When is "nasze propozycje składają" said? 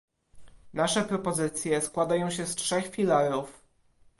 0.73-2.29